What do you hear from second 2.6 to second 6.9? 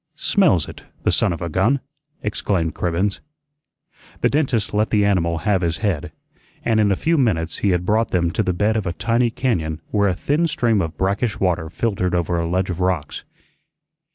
Cribbens. The dentist let the animal have his head, and